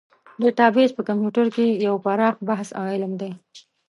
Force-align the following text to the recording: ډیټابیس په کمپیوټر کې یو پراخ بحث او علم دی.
ډیټابیس 0.41 0.91
په 0.95 1.01
کمپیوټر 1.09 1.45
کې 1.55 1.65
یو 1.87 1.95
پراخ 2.05 2.35
بحث 2.47 2.69
او 2.77 2.83
علم 2.93 3.11
دی. 3.21 3.31